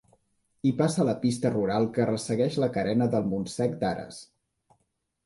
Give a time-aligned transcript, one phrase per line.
[0.67, 4.19] Hi passa la pista rural que ressegueix la carena del Montsec d'Ares.